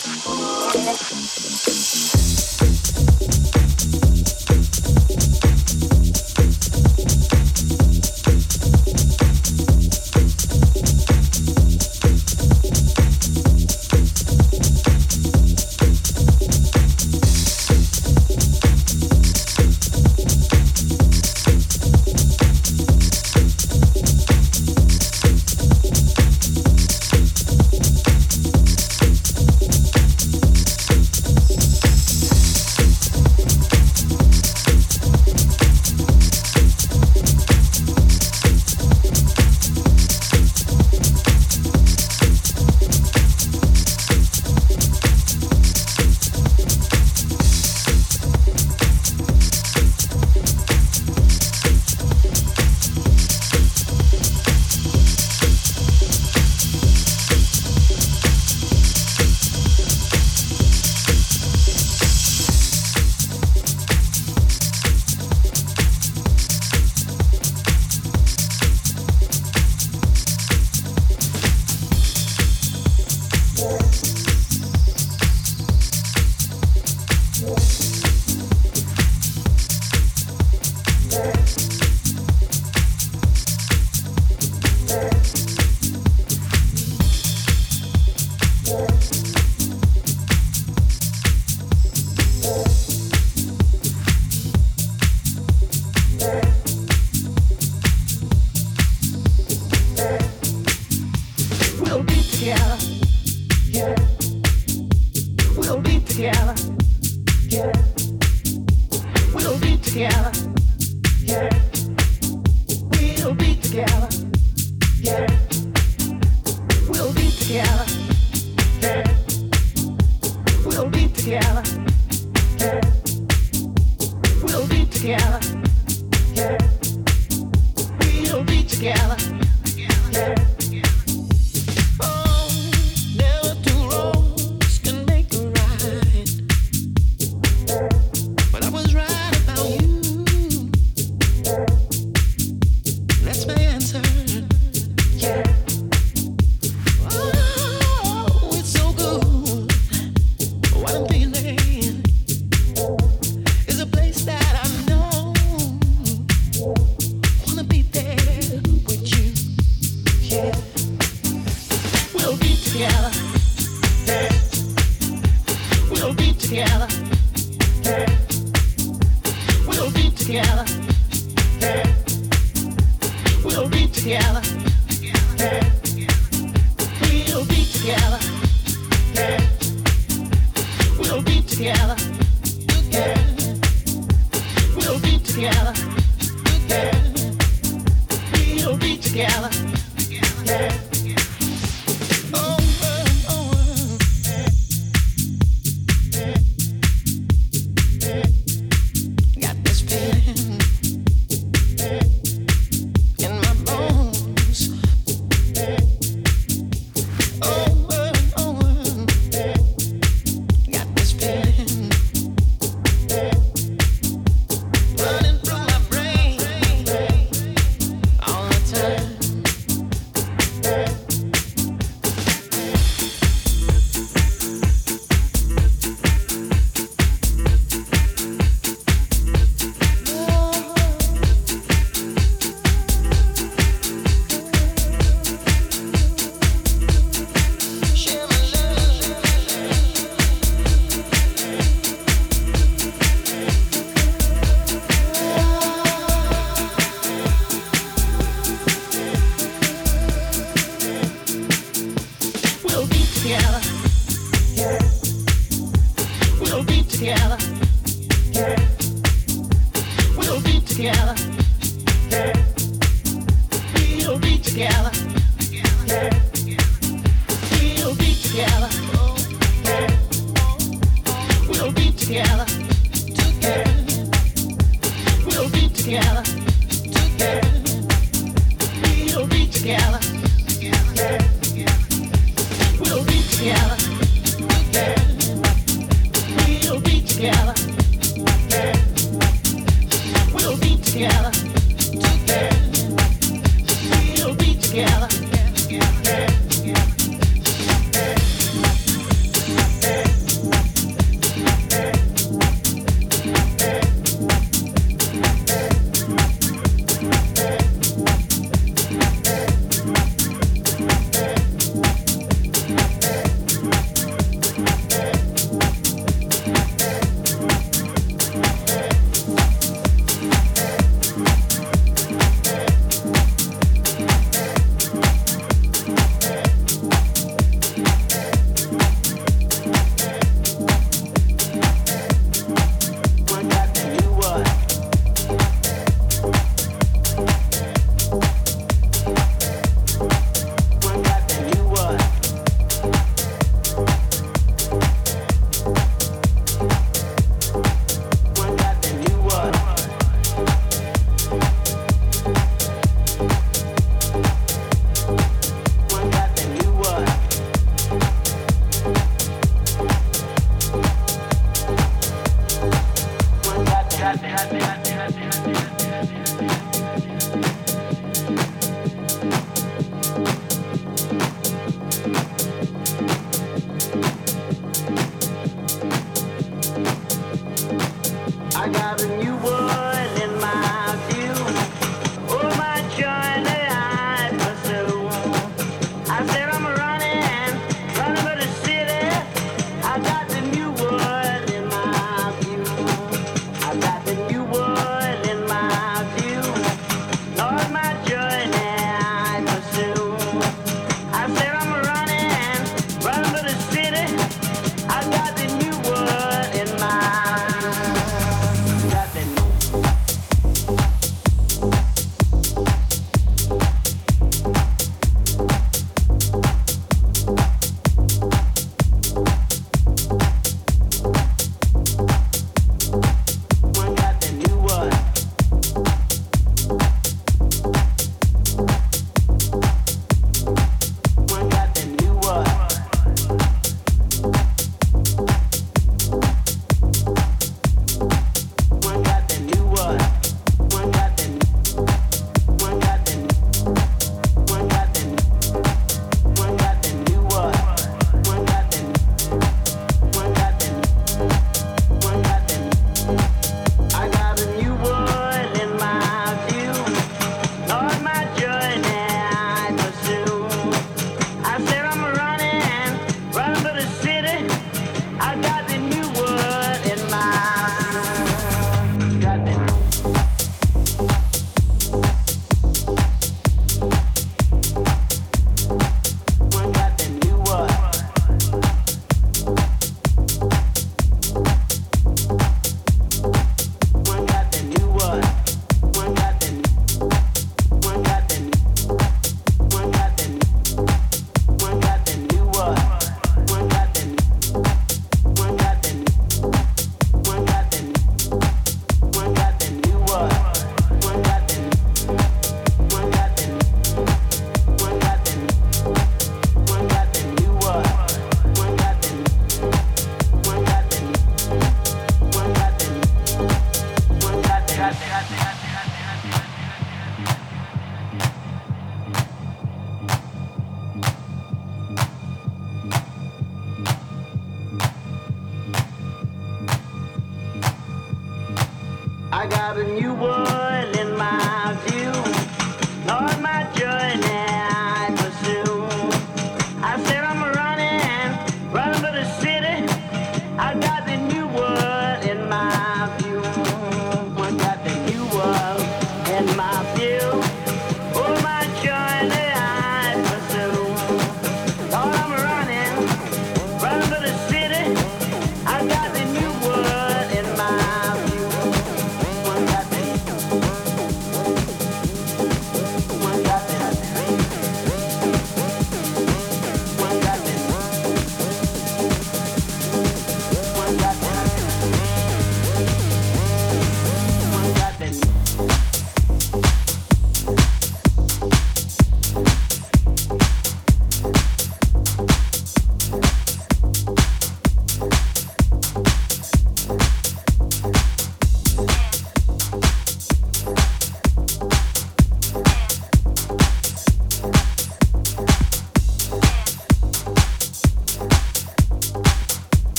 [0.00, 0.22] Thank
[2.62, 2.77] you.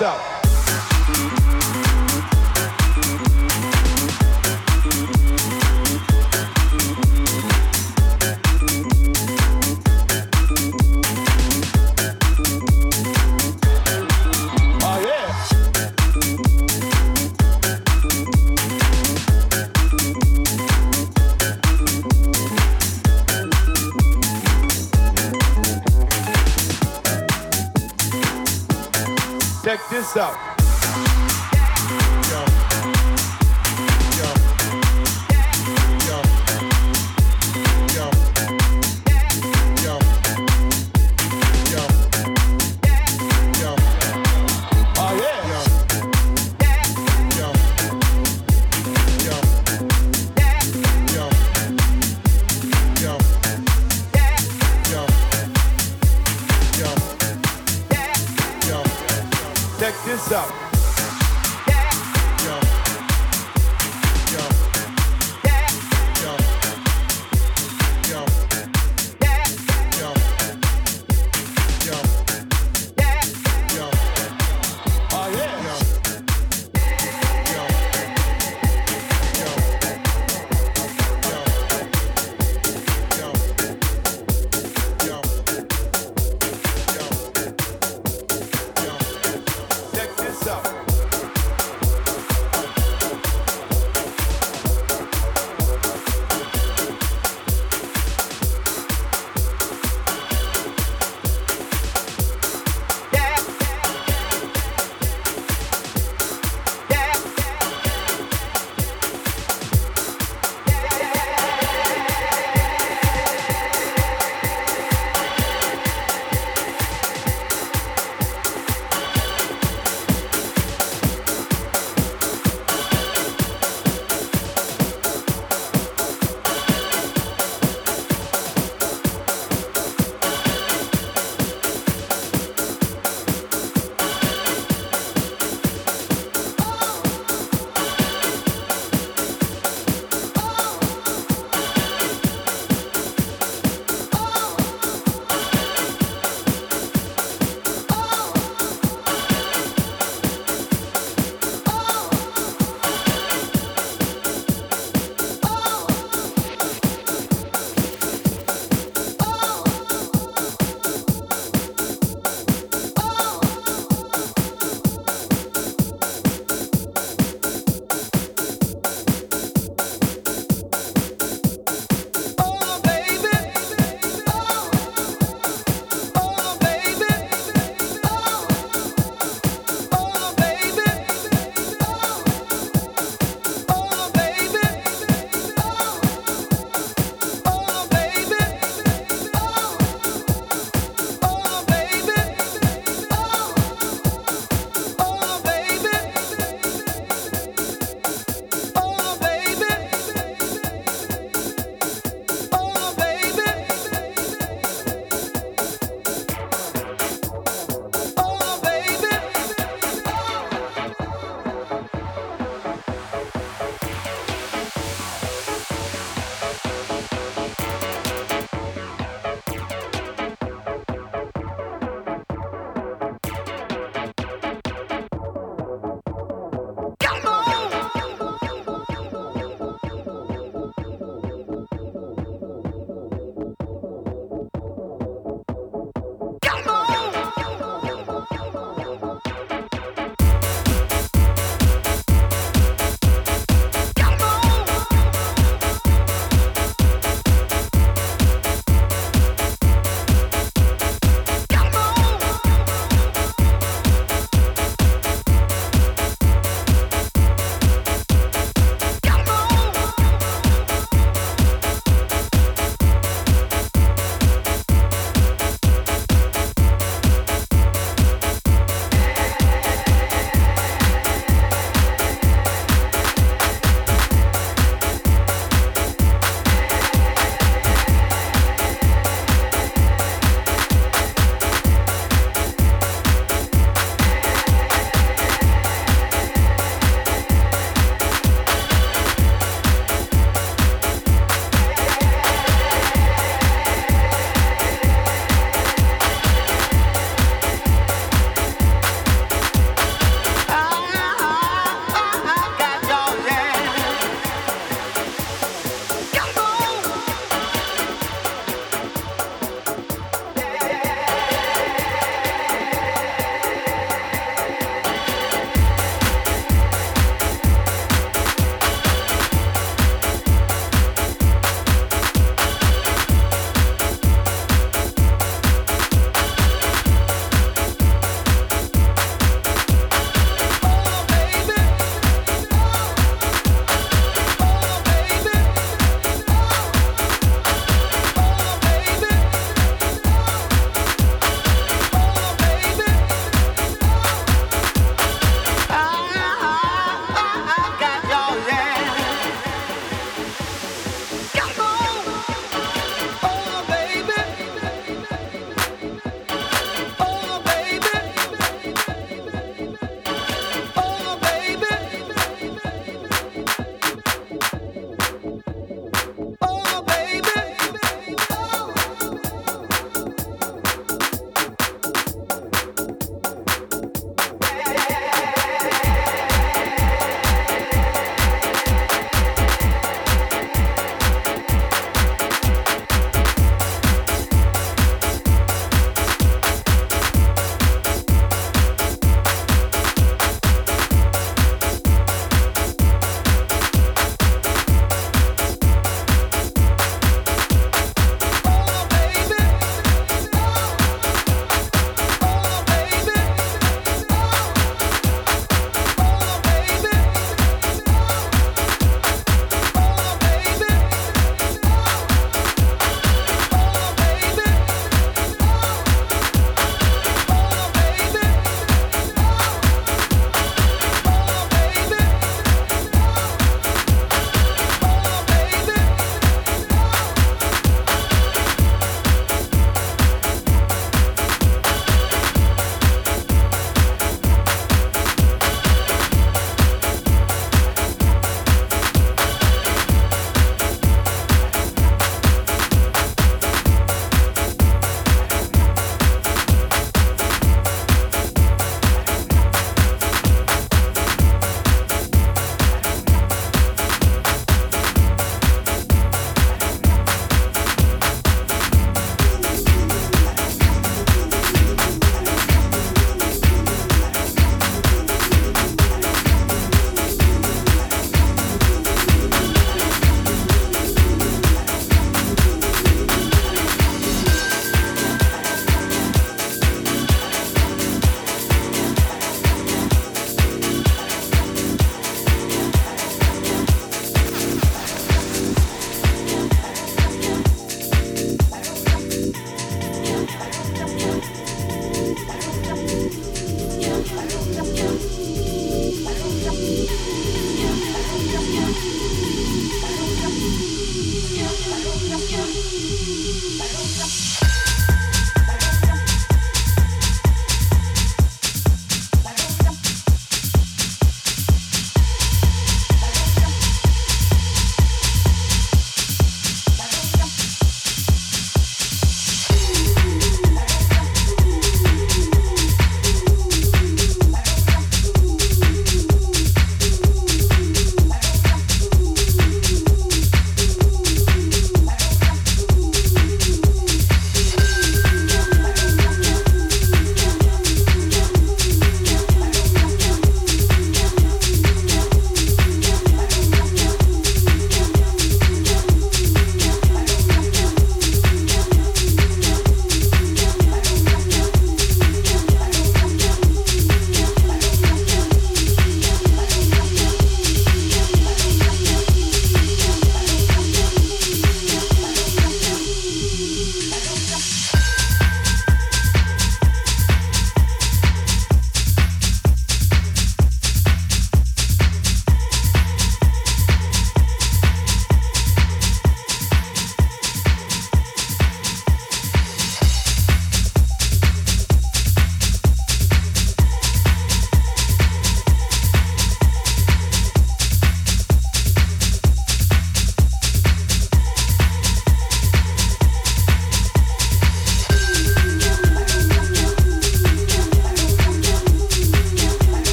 [0.00, 0.29] Check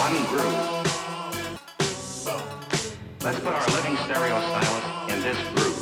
[0.00, 0.64] one groove.
[3.22, 5.76] Let's put our living stereo stylus in this groove.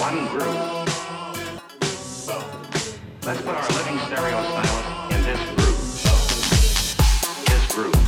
[0.00, 0.56] One groove.
[3.26, 5.82] Let's put our living stereo stylus in this groove.
[7.44, 8.07] This groove.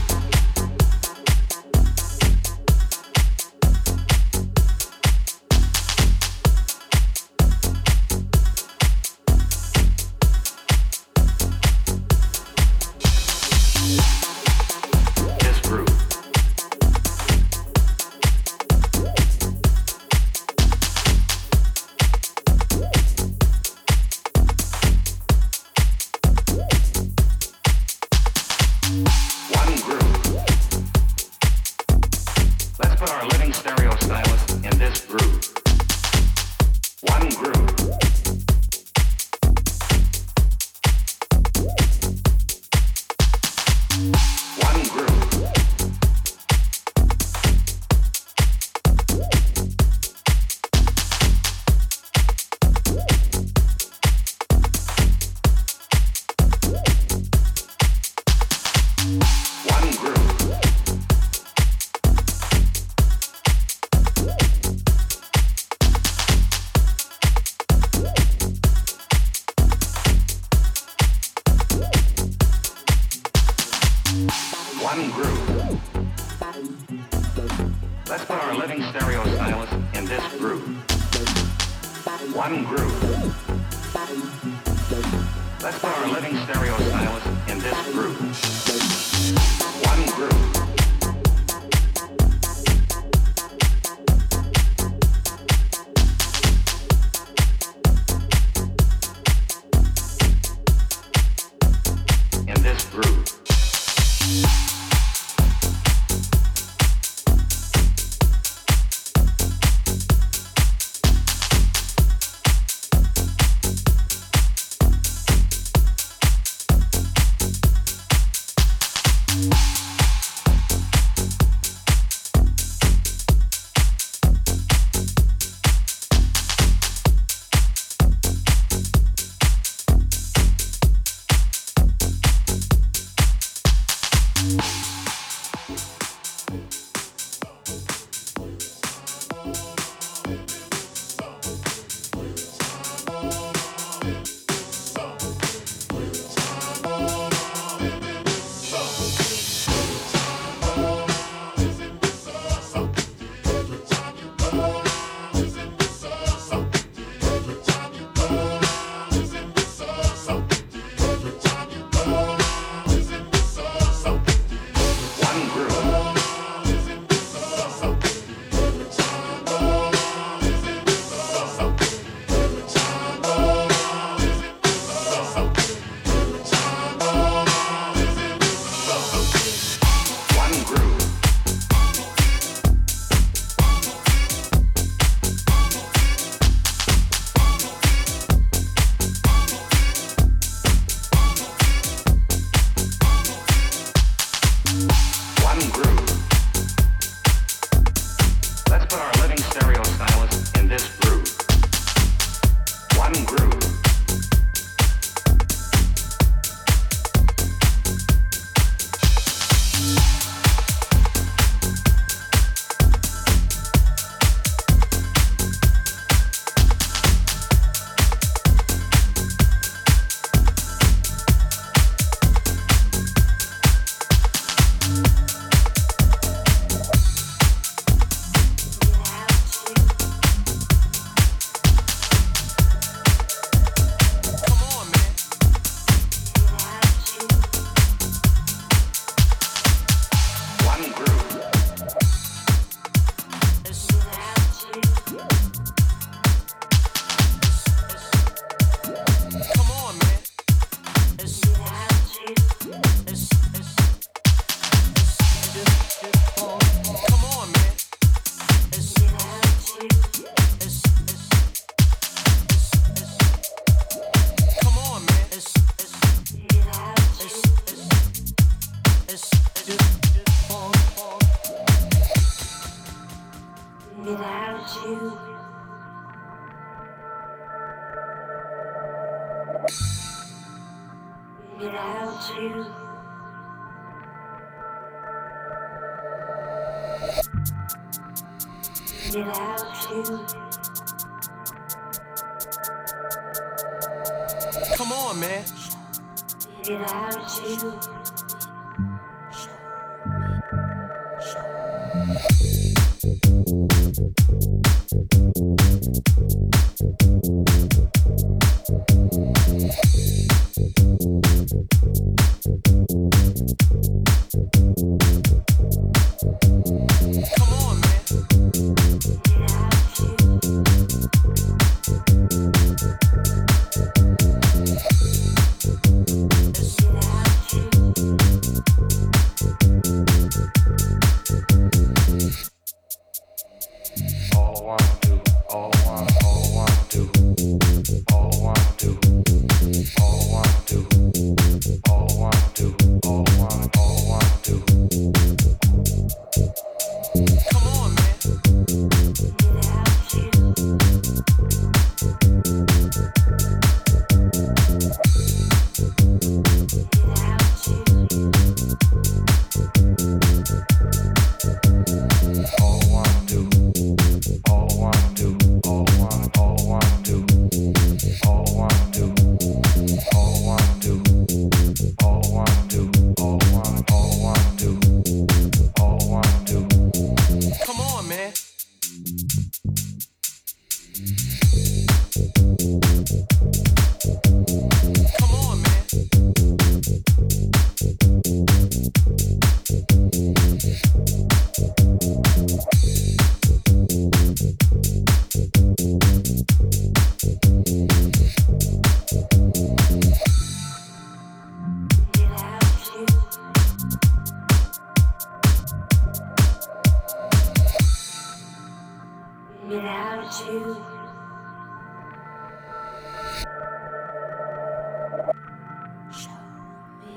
[410.31, 410.77] Without you.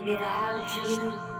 [0.03, 1.32] Without you.